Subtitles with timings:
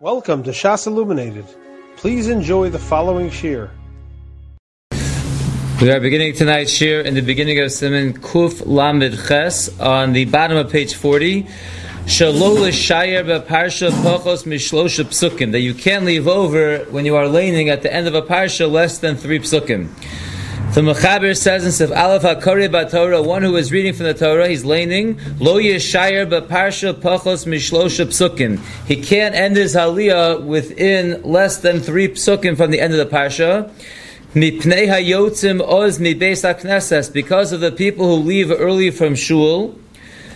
[0.00, 1.44] Welcome to Shas Illuminated.
[1.96, 3.68] Please enjoy the following shir.
[5.82, 10.26] We are beginning tonight's shir in the beginning of Siman Kuf Lamed Ches on the
[10.26, 11.42] bottom of page 40.
[12.06, 17.68] Shalol Shayer Parsha Pachos Mishlosha Psukim that you can't leave over when you are laning
[17.68, 19.88] at the end of a parsha less than three psukim.
[20.74, 24.48] The Mechaber says in Sif Aleph HaKori Torah, one who is reading from the Torah,
[24.48, 28.60] he's laning, Lo Yeshayer Parsha Pachos Mishlosha Psukim.
[28.86, 33.16] He can't end his Haliyah within less than three psukim from the end of the
[33.16, 33.72] parsha.
[34.34, 39.74] Mipnei Hayotzim Oz Mi Beis HaKnesses, because of the people who leave early from Shul.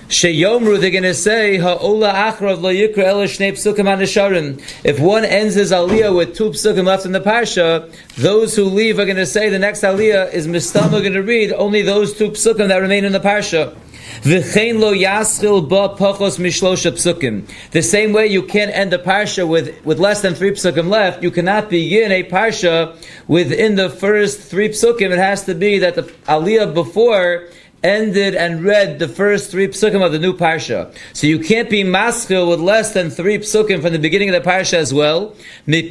[0.09, 4.61] Sheyomru, they're going to say, Ha'ola achrav lo yikra ela shnei psukim anisharim.
[4.85, 8.99] If one ends his aliyah with two psukim left in the parsha, those who leave
[8.99, 12.31] are going to say the next aliyah is mistama going to read only those two
[12.31, 13.75] psukim that remain in the parsha.
[14.23, 17.49] V'chein lo yaschil ba pachos mishlosha psukim.
[17.71, 21.23] The same way you can't end a parsha with, with less than three psukim left,
[21.23, 25.11] you cannot begin a parsha within the first three psukim.
[25.11, 27.49] It has to be that the aliyah before
[27.83, 30.95] ended and read the first three psukim of the new parsha.
[31.13, 34.49] So you can't be maskil with less than three psukim from the beginning of the
[34.49, 35.35] parsha as well.
[35.67, 35.91] Because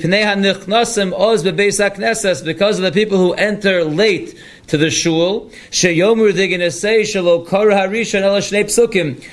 [2.80, 4.36] of the people who enter late
[4.68, 5.52] to the shul.
[5.82, 9.24] They're going to say, el psukim.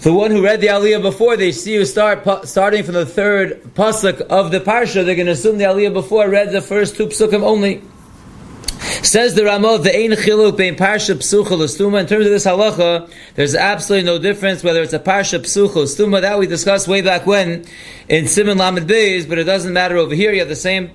[0.00, 3.60] The one who read the aliyah before, they see you start starting from the third
[3.74, 5.04] pasuk of the parsha.
[5.04, 7.82] They're going to assume the aliyah before read the first two psukim only.
[9.02, 12.00] Says the Ramah, the Ein Chiluk Bein Parsha Psucha L'Stuma.
[12.00, 16.20] In terms of this halacha, there's absolutely no difference whether it's a Parsha Psucha L'Stuma.
[16.20, 17.64] That we discussed way back when
[18.08, 20.32] in Siman Lamed Beis, but it doesn't matter over here.
[20.32, 20.90] You have the same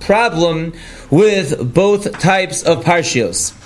[0.00, 0.74] problem
[1.10, 3.63] with both types of Parshios.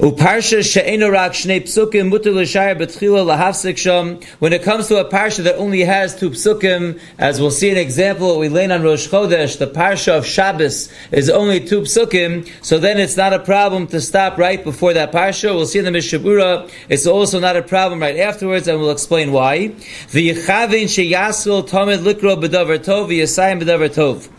[0.00, 4.18] Uparsha she'enu rak shnei psukim mutar l'shayar betchila lahafsik sham.
[4.38, 7.76] When it comes to a parsha that only has two psukim, as we'll see an
[7.76, 12.78] example we learn on Rosh Chodesh, the parsha of Shabbos is only two psukim, so
[12.78, 15.54] then it's not a problem to stop right before that parsha.
[15.54, 18.92] We'll see in the Mishnah Berurah, it's also not a problem right afterwards, and we'll
[18.92, 19.68] explain why.
[20.08, 24.30] V'yichavin sheyasul tamid likro b'davar tov v'yasayim b'davar tov.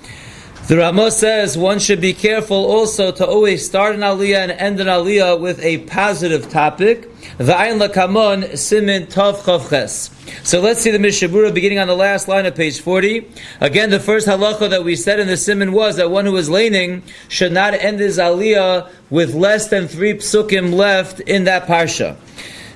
[0.72, 4.80] The Ramah says one should be careful also to always start an aliyah and end
[4.80, 7.14] an aliyah with a positive topic.
[7.40, 10.10] V'ayin lakamon simin tov chavches.
[10.46, 13.28] So let's see the Mishnah Berurah beginning on the last line of page 40.
[13.60, 16.50] Again, the first halacha that we said in the siman was that one who is
[16.50, 22.16] laning should not end his aliyah with less than three psukim left in that parsha.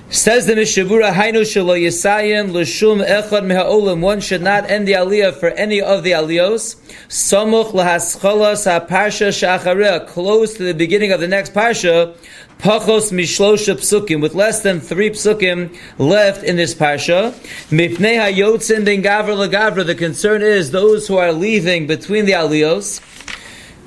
[0.08, 4.00] Says the Mishnah Berurah, Hainu Shalo Yisayim L'Shum Echad Meha'olim.
[4.00, 6.76] One should not end the aliyah for any of the aliyos.
[7.08, 12.16] Samuch L'Hascholas HaParsha Sha'achareh, close to the beginning of the next parsha,
[12.60, 17.32] Pachos Mishlosha Psukim, with less than three psukim left in this parsha.
[17.70, 23.00] Mipnei HaYotzin Ben Gavra L'Gavra, the concern is those who are leaving between the aliyos.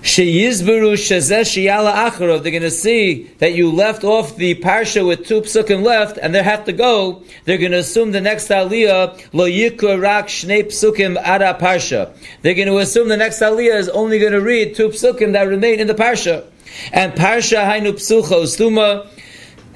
[0.02, 2.44] Sheyizberu shezeh sheyala acharov.
[2.44, 6.34] They're going to see that you left off the parsha with two psukim left, and
[6.34, 7.24] they have to go.
[7.44, 12.14] They're going to assume the next aliyah lo rak psukim ada parsha.
[12.42, 15.44] They're going to assume the next aliyah is only going to read two psukim that
[15.44, 16.46] remain in the parsha.
[16.94, 19.09] And parsha hainu psucho stuma.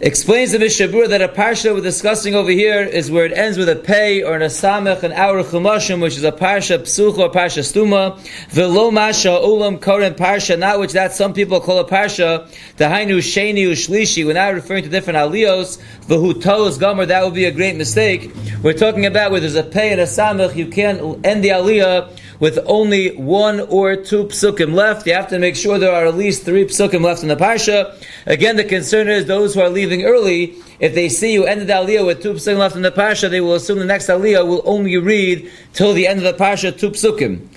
[0.03, 3.57] Explains the Mishnah Berurah that a parsha we're discussing over here is where it ends
[3.57, 7.31] with a pei or an asamech, an hour chumashim, which is a parsha psuch or
[7.31, 8.19] parsha stuma.
[8.49, 12.45] Velo masha ulam koren parsha, not which that some people call a parsha.
[12.75, 14.25] The hainu sheni ushlishi.
[14.25, 15.81] We're not referring to different aliyos.
[16.07, 17.05] V'hu tos gomer.
[17.05, 18.29] That would be a great mistake.
[18.61, 20.53] We're talking about where there's a pei and a samech.
[20.53, 22.09] You can't end the aliyah
[22.43, 25.07] with only one or two psukim left.
[25.07, 27.95] You have to make sure there are at least three psukim left in the parsha.
[28.25, 31.73] Again, the concern is those who are leaving early, if they see you ended the
[31.73, 34.61] aliyah with two psukim left in the parsha, they will assume the next aliyah will
[34.65, 37.47] only read till the end of the parsha two psukim.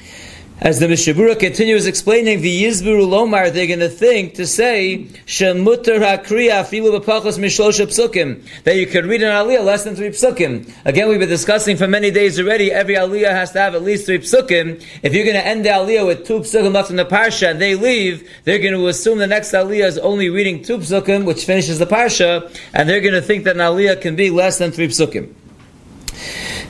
[0.59, 5.07] As the Mishnah Berurah continues explaining, the Yizbiru Lomar, they're going to think to say,
[5.27, 10.73] Shemutter HaKriya Filu Psukim, that you could read an Aliyah less than three Psukim.
[10.87, 14.07] Again, we've been discussing for many days already, every Aliyah has to have at least
[14.07, 14.83] three Psukim.
[15.03, 17.61] If you're going to end the Aliyah with two Psukim left in the Parsha and
[17.61, 21.45] they leave, they're going to assume the next Aliyah is only reading two Psukim, which
[21.45, 24.73] finishes the Parsha, and they're going to think that an Aliyah can be less than
[24.73, 25.35] three Psukim.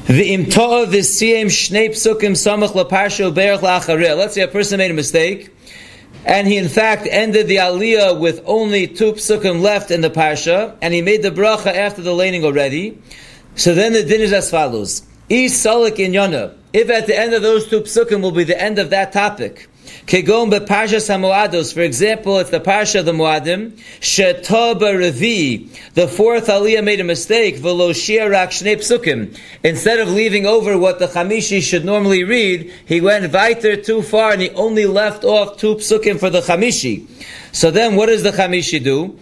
[0.08, 1.32] Let's say
[4.40, 5.50] a person made a mistake,
[6.24, 10.76] and he in fact ended the aliyah with only two psukim left in the parsha,
[10.80, 13.02] and he made the bracha after the laning already.
[13.56, 18.22] So then the din is as follows: If at the end of those two psukim
[18.22, 19.66] will be the end of that topic,
[20.04, 21.72] Kegon beParsha Samuados.
[21.72, 23.72] For example, it's the Parsha of the Muadim.
[24.00, 25.68] Shetaba Revi.
[25.94, 27.56] The fourth Aliyah made a mistake.
[27.56, 29.36] Velo Rak Psukim.
[29.64, 34.32] Instead of leaving over what the Chamishi should normally read, he went weiter too far
[34.32, 37.06] and he only left off two Psukim for the Chamishi.
[37.52, 39.18] So then what does the Chamishi do?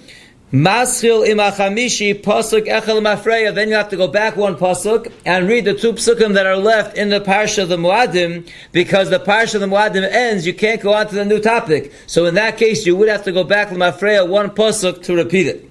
[0.55, 3.53] Maschil imachamishi pasuk echel mafreya.
[3.53, 6.57] Then you have to go back one pasuk and read the two psukim that are
[6.57, 10.47] left in the parsha of the muadim, because the parsha of the muadim ends.
[10.47, 11.93] You can't go on to the new topic.
[12.07, 15.49] So in that case, you would have to go back mafreya one pasuk to repeat
[15.49, 15.69] it.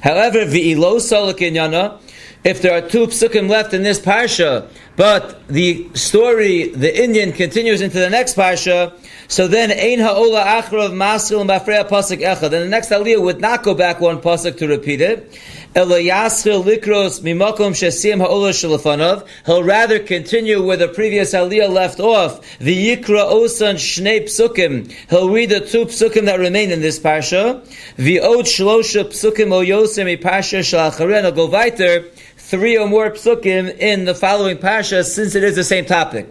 [0.00, 2.00] However, v'ilo solik inyana.
[2.42, 7.82] If there are two psukim left in this parsha, but the story, the inyan continues
[7.82, 8.94] into the next parsha,
[9.28, 12.50] so then, Ein ha'ola achra of masil and bafreya pasuk echad.
[12.50, 15.38] Then the next aliyah would not go back one pasuk to repeat it.
[15.74, 19.26] Ela yaschil likros mimakom shesim ha'ola shalafanav.
[19.46, 22.40] He'll rather continue where the previous aliyah left off.
[22.58, 24.92] The yikra osan shnei psukim.
[25.08, 27.64] He'll read the two psukim that remain in this parsha.
[27.96, 31.22] The od shlosha psukim o yosem parsha shalacharen.
[31.22, 32.04] He'll go weiter
[32.36, 36.26] three or more psukim in the following parsha since it is the same topic.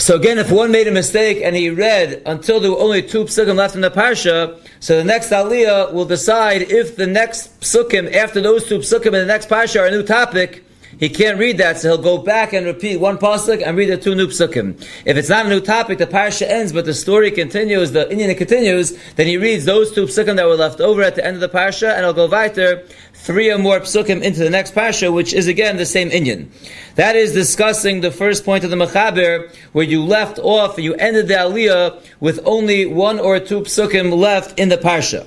[0.00, 3.24] So again, if one made a mistake and he read until there were only two
[3.24, 8.10] psukim left in the parsha, so the next aliyah will decide if the next psukim
[8.14, 10.64] after those two psukim in the next parsha are a new topic.
[11.00, 13.96] He can't read that, so he'll go back and repeat one pasuk and read the
[13.96, 14.78] two new psukim.
[15.06, 18.36] If it's not a new topic, the parsha ends, but the story continues, the inyan
[18.36, 21.40] continues, then he reads those two psukim that were left over at the end of
[21.40, 25.32] the parsha, and he'll go weiter three or more psukim into the next parsha, which
[25.32, 26.48] is again the same inyan.
[26.96, 31.28] That is discussing the first point of the Mechaber, where you left off, you ended
[31.28, 35.26] the Aliyah with only one or two psukim left in the parsha.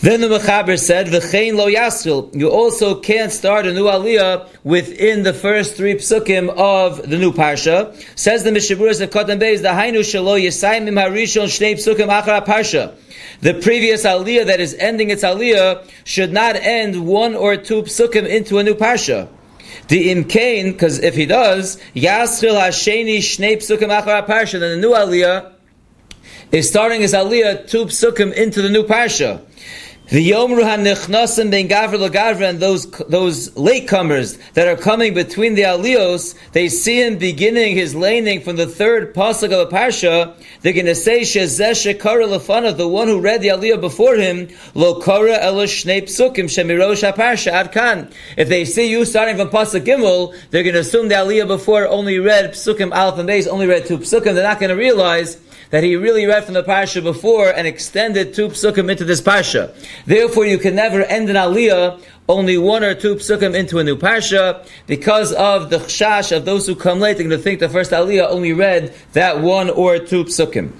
[0.00, 5.24] Then the Mechaber said, "V'chein lo yaskil." You also can't start a new aliyah within
[5.24, 7.92] the first three psukim of the new parsha.
[8.14, 12.92] Says the Mishaburas of Kotan Beis, "The hainu shelo yisayim harishon shnei psukim achar parsha."
[13.40, 18.24] The previous aliyah that is ending its aliyah should not end one or two psukim
[18.24, 19.26] into a new parsha.
[19.88, 24.94] The imkain, because if he does, yaschil hasheni shnei psukim achar parsha, then the new
[24.94, 25.54] aliyah
[26.52, 29.40] is starting his aliyah two psukim into the new parsha.
[30.10, 35.64] The Yomru HaNichnasim Ben Gavra Lagavra and those, those latecomers that are coming between the
[35.64, 40.34] Alios, they see him beginning his laning from the third pasuk of a parsha.
[40.62, 44.48] They're going to say Shezeh Shekara Lefana, the one who read the Aliyah before him,
[44.72, 48.10] Lo Kara Ela Shnei Psukim Shemirosh HaParsha Adkan.
[48.38, 51.86] If they see you starting from pasuk Gimel, they're going to assume the Aliyah before
[51.86, 54.32] only read Psukim Aleph and Beis, only read two Psukim.
[54.32, 55.38] They're not going to realize
[55.70, 59.74] that he really read from the parsha before and extended two psukim into this parsha.
[60.06, 63.96] Therefore, you can never end an aliyah only one or two psukim into a new
[63.96, 67.16] parsha because of the chash of those who come late.
[67.16, 70.72] They're going to think the first aliyah only read that one or two psukim.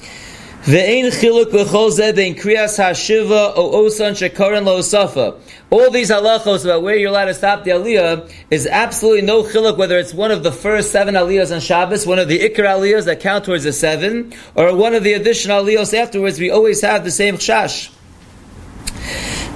[0.65, 5.35] Ve'ein chiluk b'chol zeh bein kriyas hashiva o osan shekoren lo safa.
[5.71, 9.79] All these halachos about where you're allowed to stop the aliyah is absolutely no chiluk
[9.79, 13.05] whether it's one of the first seven aliyahs on Shabbos, one of the ikar aliyahs
[13.05, 16.41] that count towards the seven, or one of the additional aliyahs afterwards.
[16.41, 17.91] We always have the same chash.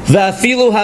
[0.08, 0.74] Even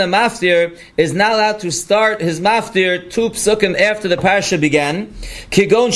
[0.00, 5.06] a maftir is not allowed to start his maftir two psukim after the parsha began.
[5.50, 5.90] Kigon.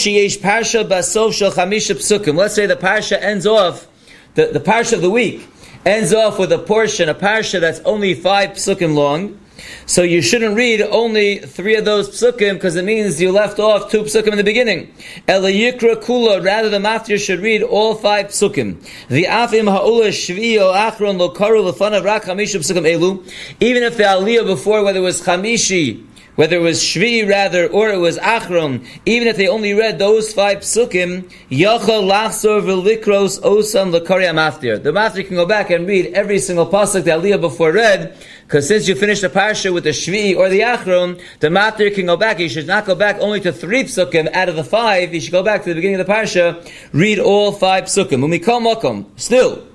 [2.34, 3.86] Let's say the parsha ends off,
[4.34, 5.46] the, the parsha of the week
[5.84, 9.38] ends off with a portion, a parsha that's only five psukim long.
[9.86, 13.90] So you shouldn't read only three of those psukim because it means you left off
[13.90, 14.92] two psukim in the beginning.
[15.26, 18.82] Ela yikra kula, rather the maftir should read all five psukim.
[19.08, 23.32] The afim ha'ula shviyo achron lo karu lefanav rak hamishu psukim elu.
[23.60, 26.04] Even if the aliyah before, whether it was chamishi,
[26.36, 30.32] whether it was Shvi rather, or it was Achron, even if they only read those
[30.32, 34.82] five psukim, Yachal Lachsor V'likros Osan L'Karya Maftir.
[34.82, 38.16] The Maftir can go back and read every single pasuk that Aliyah before read,
[38.46, 42.06] because since you finished the parsha with the Shvi or the Achron, the Maftir can
[42.06, 42.38] go back.
[42.38, 45.10] He should not go back only to three psukim out of the five.
[45.10, 48.20] He should go back to the beginning of the parsha, read all five psukim.
[48.22, 49.06] Umikol Mokom.
[49.16, 49.66] Still,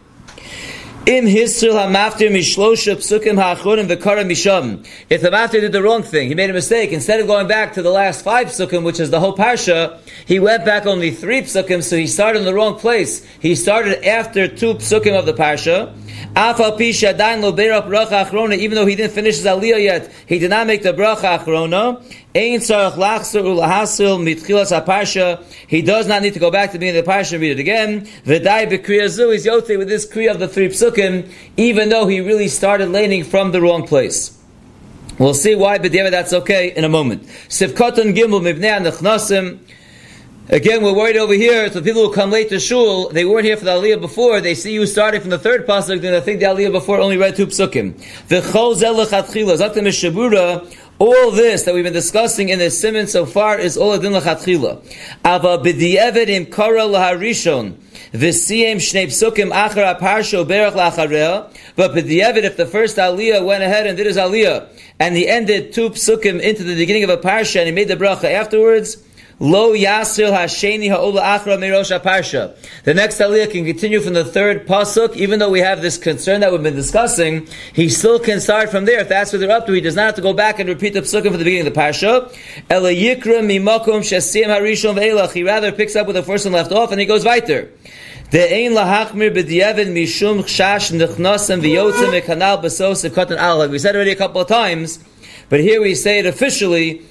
[1.08, 4.86] Im hisril hamaftir mishlosha psukim ha'achronim v'kara misham.
[5.10, 6.92] If the maftir did the wrong thing, he made a mistake.
[6.92, 10.38] Instead of going back to the last five psukim, which is the whole parsha, he
[10.40, 13.26] went back only three psukim, so he started in the wrong place.
[13.40, 15.92] He started after two psukim of the parsha.
[16.36, 20.52] Dain lo berach bracha achrona, even though he didn't finish his aliyah yet, he did
[20.52, 22.00] not make the bracha achrona.
[22.34, 22.98] He does
[26.08, 28.06] not need to go back to the of the parsha and read it again.
[28.26, 32.22] V'dai b'kriya zu is yote with this kriya of the three psukim, even though he
[32.22, 34.38] really started laning from the wrong place.
[35.20, 37.24] We'll see why, but that's okay in a moment.
[37.50, 39.60] Sivkoton gimel mibnei nechnasim.
[40.50, 41.72] Again, we're worried over here.
[41.72, 44.42] So people who come late to shul, they weren't here for the aliyah before.
[44.42, 47.18] They see you starting from the third pasuk, then they think the aliyah before only
[47.18, 47.94] read two psukim.
[48.28, 50.66] V'chol zelachatchila zatem mishabura.
[51.02, 54.86] All this that we've been discussing in this siman so far is all adin lachatchila.
[55.26, 57.74] Ava b'di'evet im kara laharishon.
[58.14, 61.52] V'siyem shnei psukim achar aparsho berach lachareh.
[61.76, 64.68] But b'di'evet, if the first aliyah went ahead and did his aliyah,
[65.00, 67.96] and he ended two psukim into the beginning of a parsha, and he made the
[67.96, 68.98] bracha afterwards,
[69.42, 72.56] Lo Yasir Hasheni Ha'ola Achra Merosh Parsha.
[72.84, 76.42] The next aliyah can continue from the third pasuk, even though we have this concern
[76.42, 77.48] that we've been discussing.
[77.74, 79.72] He still can start from there if that's what they're up to.
[79.72, 81.74] He does not have to go back and repeat the psukim from the beginning of
[81.74, 82.32] the parsha.
[82.70, 85.32] Ela Yikra Mimakum Shasim Harishon Ve'elach.
[85.32, 87.72] He rather picks up with the first one left off and he goes weiter.
[88.30, 93.72] De'ein lahachmir b'di'evin mishum chash nechnosem v'yotzem v'kanal b'sos v'kotan alag.
[93.72, 95.04] We said it already a couple of times,
[95.50, 97.02] but here we say it officially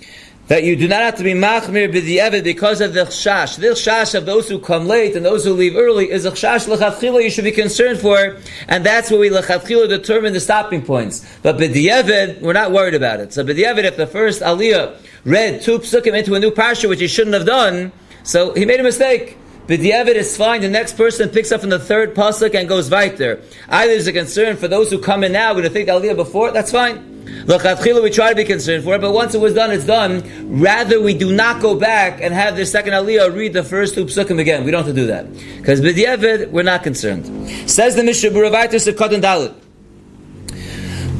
[0.50, 3.56] that you do not have to be machmir b'di'evet because of the chash.
[3.56, 6.66] The chash of those who come late and those who leave early is a chash
[6.66, 11.24] lechatchila you should be concerned for, and that's where we lechatchila determine the stopping points.
[11.42, 13.32] But b'di'evet, we're not worried about it.
[13.32, 17.06] So b'di'evet, if the first aliyah read two psukim into a new parsha, which he
[17.06, 17.92] shouldn't have done,
[18.24, 19.38] so he made a mistake.
[19.68, 20.62] B'di'evet is fine.
[20.62, 23.40] The next person picks up from the third pasuk and goes weiter.
[23.68, 26.50] Either there's a concern for those who come in now, going to think aliyah before,
[26.50, 27.19] that's fine.
[27.46, 30.22] L'chatchila we try to be concerned for it, but once it was done, it's done.
[30.60, 34.04] Rather, we do not go back and have the second aliyah read the first two
[34.04, 34.64] psukim again.
[34.64, 35.32] We don't have to do that.
[35.58, 37.26] Because b'di'evet, we're not concerned.
[37.70, 39.54] Says the Mishnah, Buravaitis Sekot and Dalit.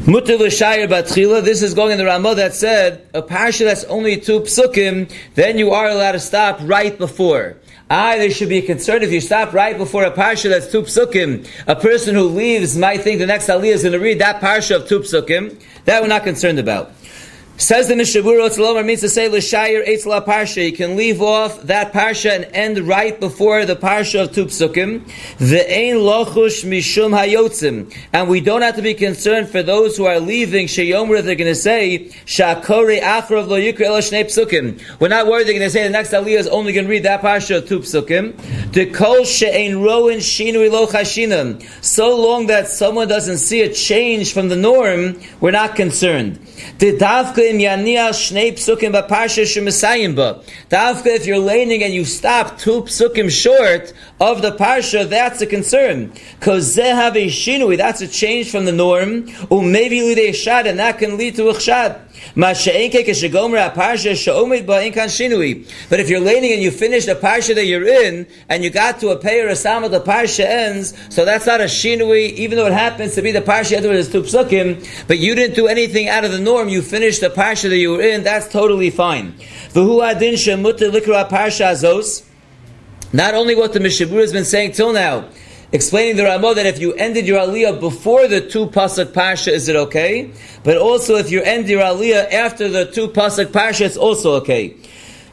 [0.07, 1.45] Mutter l'shayir batchila.
[1.45, 5.59] This is going in the Ramah that said a parsha that's only two psukim, then
[5.59, 7.60] you are allowed to stop right before.
[7.92, 10.82] Ah, there should be a concern if you stop right before a parsha that's two
[10.82, 11.44] psukim.
[11.66, 14.76] A person who leaves might think the next aliyah is going to read that parsha
[14.76, 15.61] of two psukim.
[15.87, 16.92] That we're not concerned about.
[17.61, 20.64] Says the Mishnah Berurah Otzalomar means to say L'shayir Eitzla Parsha.
[20.64, 25.00] You can leave off that Parsha and end right before the Parsha of Tupsukim.
[25.37, 27.95] Ve'ein lochush mishum hayotzim.
[28.14, 31.49] And we don't have to be concerned for those who are leaving Sheyomer they're going
[31.49, 34.81] to say Shakore Achrov Lo Yikra El Shnei Psukim.
[34.99, 37.02] We're not worried they're going to say the next Aliyah is only going to read
[37.02, 38.73] that Parsha of Tupsukim.
[38.73, 41.62] The Kol She'ein Roin Shinui Lo Chashinam.
[41.85, 46.38] So long that someone doesn't see a change from the norm, we're not concerned.
[46.79, 46.97] The
[47.59, 48.92] shnei psukim
[50.14, 50.40] ba.
[50.71, 55.47] Davka, if you're laning and you stop two psukim short of the parsha, that's a
[55.47, 56.12] concern.
[56.38, 57.16] Because have
[57.76, 59.28] that's a change from the norm.
[59.49, 62.10] Or maybe lidei shad, and that can lead to a.
[62.35, 62.57] But
[66.00, 69.09] if you're laning and you finished the parsha that you're in, and you got to
[69.09, 72.73] a payer or sama, the parsha ends, so that's not a shinui, even though it
[72.73, 76.33] happens to be the parsha is two psukim, but you didn't do anything out of
[76.33, 79.35] the norm, you finished the parsha that you were in, that's totally fine.
[83.12, 85.29] Not only what the Mishnah Berurah has been saying till now,
[85.73, 89.69] explaining the Ramah that if you ended your aliyah before the two pasuk parsha, is
[89.69, 90.33] it okay?
[90.65, 94.77] But also if you end your aliyah after the two pasuk parsha, it's also okay.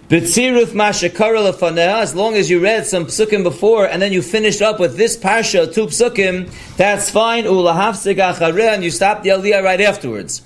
[0.10, 4.62] B'tziruf mashakara lefaneha, as long as you read some psukim before and then you finished
[4.62, 7.44] up with this parsha, two psukim, that's fine.
[7.44, 10.44] Achareh, and you stop the aliyah right afterwards.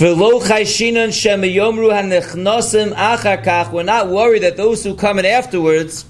[0.00, 0.16] We're
[3.84, 6.04] not worried that those who come in afterwards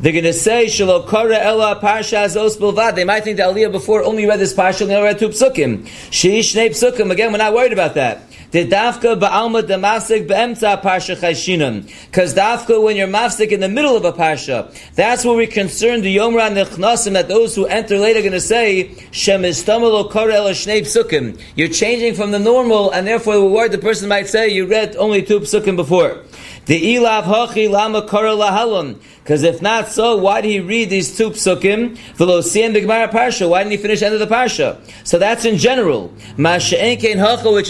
[0.00, 2.94] they're going to say Shelo Kara Ella Parsha Azos Bilvad.
[2.94, 5.82] They might think that Aliyah before only read this Parsha and they read two Psukim.
[6.10, 7.10] Sheish Shnei Psukim.
[7.10, 8.22] Again, we're not worried about that.
[8.50, 11.86] The dafka ba'alma damasik be'emtza parsha chayshinam.
[12.06, 16.02] Because dafka, when you're mafsik in the middle of a parsha, that's where we're concerned
[16.02, 20.32] the yomra nechnasim that those who enter late are going to say shem istamalo kore
[20.32, 21.40] el shnei psukim.
[21.54, 24.96] You're changing from the normal, and therefore the word the person might say you read
[24.96, 26.24] only two psukim before.
[26.66, 28.98] The ilav hachi lama kara lahalam.
[29.22, 31.96] Because if not so, why did he read these two psukim?
[32.16, 33.48] Velosiyam b'gemara parsha.
[33.48, 34.78] Why didn't he finish the end of the parsha?
[35.04, 36.08] So that's in general.
[36.36, 36.72] Which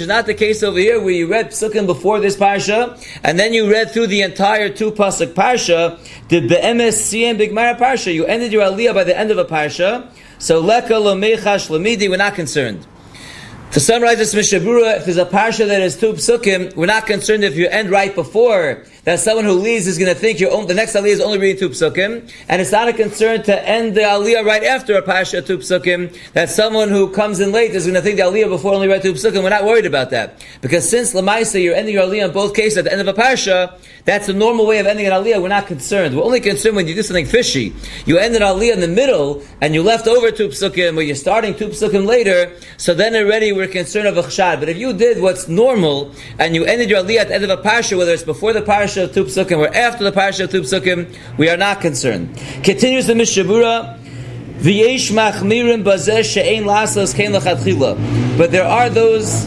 [0.01, 3.53] is not the case over here, where you read psukim before this parsha, and then
[3.53, 5.99] you read through the entire two pasuk parsha.
[6.29, 8.13] Did the be'emes siyam b'gemara parsha.
[8.13, 10.09] You ended your aliyah by the end of a parsha.
[10.39, 11.01] So leka.
[11.01, 12.87] We're not concerned.
[13.73, 17.07] To summarize this Mishnah Berurah, if there's a parsha that has two psukim, we're not
[17.07, 20.52] concerned if you end right before that someone who leaves is going to think your
[20.52, 23.69] own, the next aliyah is only reading two psukim, and it's not a concern to
[23.69, 27.71] end the aliyah right after a pasha two psukim, that someone who comes in late
[27.71, 29.42] is going to think the aliyah before only read two psukim.
[29.42, 30.45] We're not worried about that.
[30.61, 33.14] Because since Lamaisa, you're ending your aliyah in both cases at the end of a
[33.14, 36.14] pasha, that's the normal way of ending an aliyah, we're not concerned.
[36.16, 37.73] We're only concerned when you do something fishy.
[38.04, 41.16] You end an aliyah in the middle, and you left over two psukim, or you're
[41.16, 44.61] starting two psukim later, so then already we're concerned of a chshad.
[44.61, 47.50] But if you did what's normal, and you ended your aliyah at the end of
[47.50, 51.15] a pasha, whether it's before the pasha of Tupsukim or after the parsha of Tupsukim,
[51.39, 52.37] we are not concerned.
[52.63, 53.97] Continues the Mishnah Berurah.
[58.37, 59.47] But there are those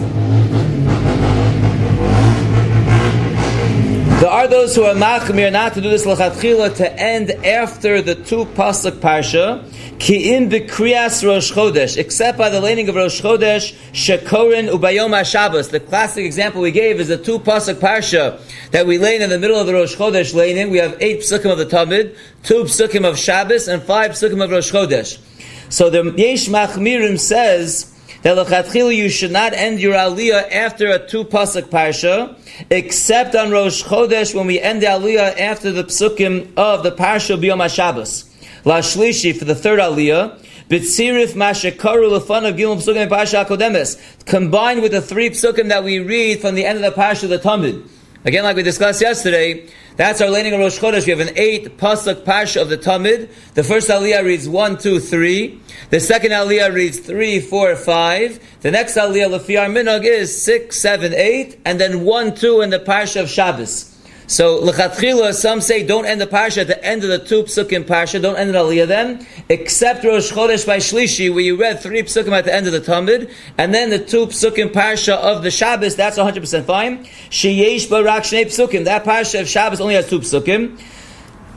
[4.24, 8.16] There are those who are machmir not to do this lachatchila to end after the
[8.16, 13.76] two pasuk parsha, ki in b'kriyas Rosh Chodesh, except by the laning of Rosh Chodesh,
[13.92, 15.72] shekorin ubayom HaShabbos.
[15.72, 18.40] The classic example we gave is the two pasuk parsha
[18.72, 20.72] that we lay in the middle of the Rosh Chodesh laning.
[20.72, 24.52] We have eight psukim of the Tamid, two psukim of Shabbos, and five psukim of
[24.52, 25.20] Rosh Chodesh.
[25.68, 27.93] So the Yesh Machmirim says
[28.24, 32.38] that you should not end your aliyah after a two pasuk parsha,
[32.70, 37.38] except on Rosh Chodesh when we end the aliyah after the psukim of the parsha
[37.38, 38.30] b'yom HaShabbos.
[38.66, 40.40] La shlishi for the third aliyah.
[40.70, 46.00] B'tzirif mashakaru lefan of gilum psukim parsha akodemes, combined with the three psukim that we
[46.00, 47.86] read from the end of the parsha of the Tamid.
[48.24, 51.06] Again, like we discussed yesterday, that's our laning of Rosh Chodesh.
[51.06, 53.30] We have an eight pasuk parsha of the Tamid.
[53.54, 55.62] The first aliyah reads one, two, three.
[55.92, 58.40] The second aliyah reads three, four, five.
[58.62, 62.80] The next aliyah, Lafiyar Minog, is six, seven, eight, and then one, two in the
[62.80, 63.93] parsha of Shabbos.
[64.28, 67.84] So lechatchila, some say don't end the parsha at the end of the two psukim
[67.84, 68.22] parsha.
[68.22, 72.32] Don't end it aliyah then, except Rosh Chodesh by Shlishi, where you read three psukim
[72.32, 75.96] at the end of the Tamid, and then the two psukim parsha of the Shabbos.
[75.96, 77.06] That's 100 percent fine.
[77.30, 78.86] Sheyesh barak shnei psukim.
[78.86, 80.80] That parsha of Shabbos only has two psukim.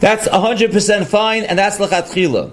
[0.00, 2.52] That's 100 percent fine, and that's lechatchila.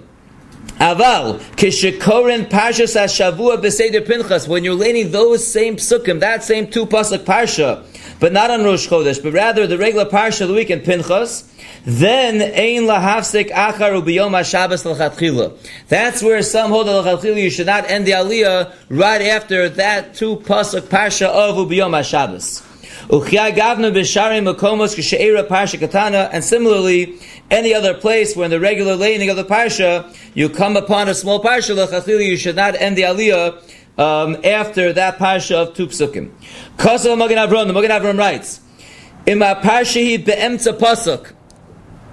[0.78, 4.48] Aval, kishekorin parshas hashavua b'seder pinchas.
[4.48, 7.84] When you're laning those same psukim, that same two pasuk parsha,
[8.24, 11.44] but not on Rosh Chodesh, but rather the regular parsha of the week in Pinchas,
[11.84, 15.54] then ein lahafsik achar ubiyom haShabbos l'chatchila.
[15.88, 20.14] That's where some hold that l'chatchila you should not end the aliyah right after that
[20.14, 22.62] two pasuk parsha of ubiyom haShabbos.
[23.08, 27.18] Uchia gavna b'shari makomos k'she'era parsha katana, and similarly,
[27.50, 31.14] any other place where in the regular laning of the parsha, you come upon a
[31.14, 33.60] small parsha, l'chachili, you should not end the aliyah
[33.98, 36.30] um, after that parsha of two psukim.
[36.76, 38.60] Kosa Magen Avram, the Magen Avram writes,
[39.26, 41.32] Ima parshahi be'emtza pasuk.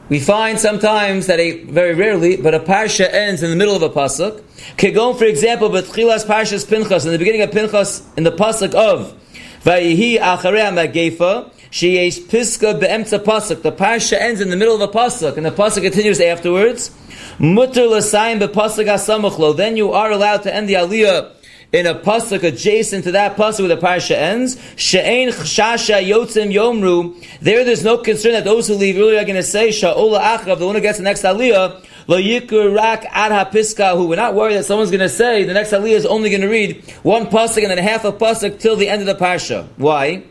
[0.10, 3.82] We find sometimes that a, very rarely, but a parsha ends in the middle of
[3.82, 4.42] a pasuk.
[4.78, 8.74] Kegon, for example, but chilas parshas Pinchas, in the beginning of Pinchas, in the pasuk
[8.74, 9.18] of
[9.64, 13.62] Vayihi acharei magefa, sheyesh piska be'emtza pasuk.
[13.62, 16.92] The parsha ends in the middle of a pasuk, and the pasuk continues afterwards.
[17.40, 19.58] Mutter l'sayim be'pasuk.
[19.58, 21.32] Then you are allowed to end the aliyah
[21.74, 24.62] in a pasuk adjacent to that pasuk where the parsha ends.
[24.76, 27.16] She'ein chshasha yotzim yomru.
[27.40, 30.60] There, there's no concern that those who leave early are going to say sha'ola achav,
[30.60, 31.86] the one who gets the next aliyah.
[32.08, 33.96] Lo yikur rak ad hapiska.
[33.96, 36.42] Who we're not worried that someone's going to say the next aliyah is only going
[36.42, 39.68] to read one pasuk and then half a pasuk till the end of the parsha.
[39.78, 40.24] Why?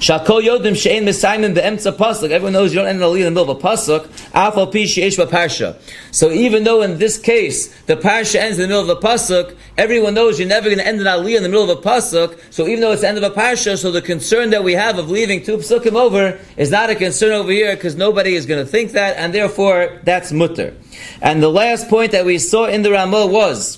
[0.00, 2.30] Shakol yodim she'en mesayim be'emtza pasuk.
[2.30, 4.06] Everyone knows you don't end the aliyah in the middle of a pasuk.
[4.32, 5.76] Afal pi she'esh parsha.
[6.10, 9.54] So even though in this case the parsha ends in the middle of a pasuk,
[9.76, 12.40] everyone knows you're never going to end an aliyah in the middle of a pasuk.
[12.50, 14.98] So even though it's the end of a parsha, so the concern that we have
[14.98, 18.64] of leaving two psukim over is not a concern over here because nobody is going
[18.64, 20.74] to think that, and therefore that's mutter.
[21.20, 23.76] And the last point that we saw in the Ramah was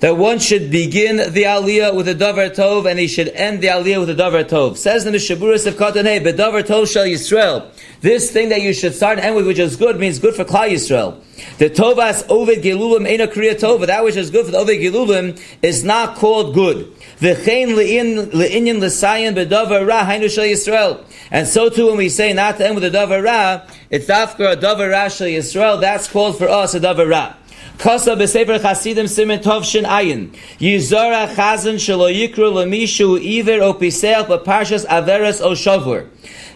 [0.00, 3.66] that one should begin the aliyah with a davar tov and he should end the
[3.66, 4.76] aliyah with a davar tov.
[4.76, 7.70] Says the Mishaburis of Katanei, but davar tov shall Yisrael.
[8.00, 10.44] This thing that you should start and end with, which is good, means good for
[10.44, 11.22] Klal Yisrael.
[11.58, 13.86] The tovas ovid gelulim ena kriya tova.
[13.86, 16.90] That which is good for the ovid gelulim is not called good.
[17.18, 21.04] V'chein le'inyan l'sayin bedavar ra hainu shal Yisrael.
[21.30, 24.46] And so too, when we say not to end with a davar ra, it's after
[24.46, 25.78] a davar ra shal Yisrael.
[25.78, 27.34] That's called for us a davar ra.
[27.80, 30.36] Kosa b'sefer Chasidim Simen Tov Ayin.
[30.58, 36.06] Yizora Chazan Shelo Yikru Lamishu Iver O Piseach B'Parshas Averes O Shavur.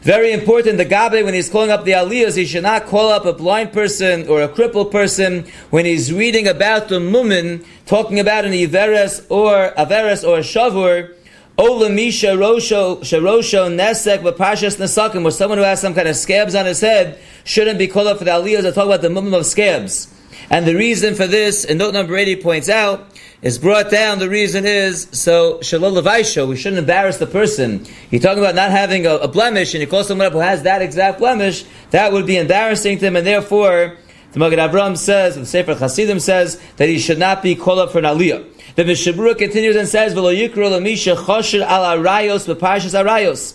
[0.02, 3.24] Very important, the Gabbai, when he's calling up the Aliyahs, he should not call up
[3.24, 8.44] a blind person or a crippled person when he's reading about the Mumin, talking about
[8.44, 11.14] an Iveres or Averes or a Shavur,
[11.56, 16.66] Olamisha Rosho Sharosho Nesek B'Parshas Nesakim, or someone who has some kind of scabs on
[16.66, 19.46] his head, shouldn't be called up for the Aliyahs that talk about the Mumin of
[19.46, 20.13] scabs.
[20.50, 23.08] And the reason for this, and note number 80 points out,
[23.42, 24.18] is brought down.
[24.18, 26.48] The reason is so shalol levaisho.
[26.48, 27.86] We shouldn't embarrass the person.
[28.10, 30.62] You're talking about not having a, a, blemish, and you call someone up who has
[30.62, 31.64] that exact blemish.
[31.90, 33.96] That would be embarrassing to him, and therefore,
[34.32, 37.92] the Magen Avram says, the Sefer Chasidim says that he should not be called up
[37.92, 38.50] for an aliyah.
[38.76, 43.54] The Mishnah Berurah continues and says, "V'lo yikro lamisha chosher al arayos b'parshas arayos."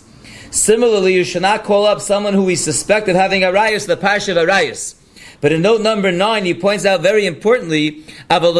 [0.50, 4.30] Similarly, you should not call up someone who we suspect of having arayos, the parsha
[4.30, 4.94] of arayos.
[5.40, 8.54] But in note number nine, he points out very importantly, someone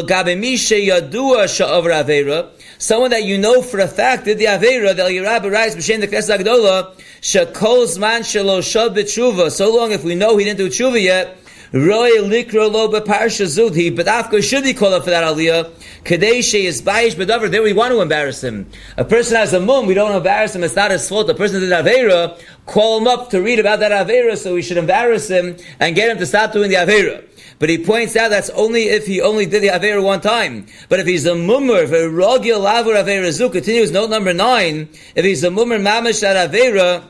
[3.10, 6.38] that you know for a fact did the Avera, the Yirab Rais B'Shem the Knesset
[6.38, 11.36] Agdola, Shekol Zman Shelo Shab so long if we know he didn't do Tshuva yet,
[11.72, 15.70] Roy Likro Lo B'Parsha Zudhi, but after should he call up for that Aliyah?
[16.02, 18.68] Kadesh is Bayish B'Davar, there we want to embarrass him.
[18.96, 21.30] A person has a mum, we don't embarrass him, it's not his fault.
[21.30, 24.78] A person did Avera, call him up to read about that Avera, so we should
[24.78, 27.24] embarrass him and get him to stop doing the Avera.
[27.60, 30.66] But he points out that's only if he only did the Avera one time.
[30.88, 34.88] But if he's a mummer, if a rogil lavur Avera zu, continues note number nine,
[35.14, 37.04] if he's a mummer mamish at Avera,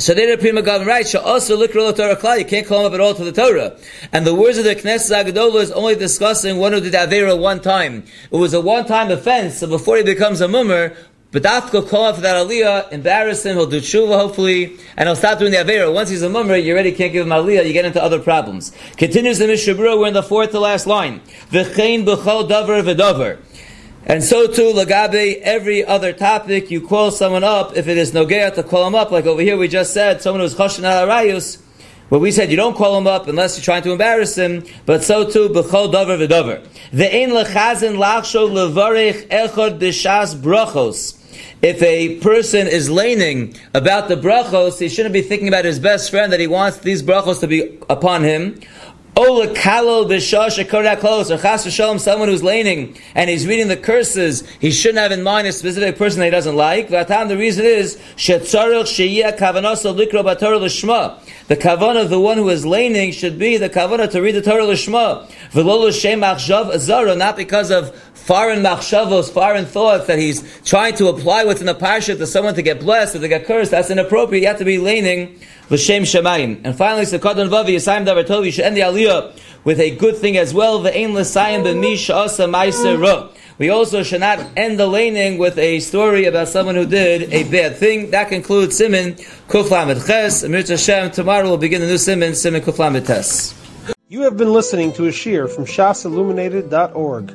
[0.00, 2.92] so they're the Prima Gavin right, also look Torah Klal, you can't call him up
[2.94, 3.76] at all to the Torah.
[4.12, 7.60] And the words of the Knesset Agadola is only discussing one who did Avera one
[7.60, 8.04] time.
[8.30, 10.96] It was a one-time offense, so before he becomes a mummer,
[11.32, 15.14] but Dafka call out for that aliyah, embarrass him, he'll do tshuva hopefully, and he'll
[15.14, 15.92] stop doing the avera.
[15.92, 18.72] Once he's a mummer, you already can't give him aliyah, you get into other problems.
[18.96, 21.20] Continues the Mishnah Berurah, we're in the fourth to last line.
[21.50, 23.38] V'chein b'chol davar v'davar.
[24.06, 28.54] And so too, lagabe, every other topic, you call someone up, if it is nogea
[28.54, 31.60] to call him up, like over here we just said, someone who's choshen arayus,
[32.08, 35.04] well, we said you don't call him up unless you're trying to embarrass him, but
[35.04, 36.66] so too, b'chol davar v'davar.
[36.92, 41.16] Ve'ein lechazin lachsho levarech echod b'shas brachos.
[41.62, 46.10] If a person is laning about the brachos, he shouldn't be thinking about his best
[46.10, 48.60] friend that he wants these brachos to be upon him.
[49.16, 49.44] Or
[51.36, 55.46] chasu shalom, someone who's leaning and he's reading the curses, he shouldn't have in mind
[55.46, 56.88] a specific person that he doesn't like.
[56.88, 58.38] The reason is the
[61.56, 64.64] kavanah of the one who is leaning should be the kavanah to read the Torah
[64.64, 65.26] l'shma.
[67.16, 72.16] Not because of foreign machshavos, foreign thoughts that he's trying to apply within the parsha
[72.16, 74.42] to someone to get blessed or to get cursed, that's inappropriate.
[74.42, 76.60] You have to be leaning l'shem shemayim.
[76.62, 80.16] And finally, Sekadon Vavi Yisayim Davar Tov, you should end the aliyah with a good
[80.16, 80.78] thing as well.
[80.78, 86.26] Ve'ein l'sayim b'mish asa ma'aser we also should not end the laning with a story
[86.26, 88.12] about someone who did a bad thing.
[88.12, 90.44] That concludes Siman Kuflamet Ches.
[90.44, 93.54] Amir Hashem, tomorrow we'll begin the new Siman, Siman Kuflamet Tes.
[94.06, 97.34] You have been listening to a shiur from shasilluminated.org.